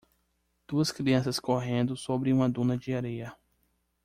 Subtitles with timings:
[0.67, 3.37] Duas crianças correndo sobre uma duna de areia.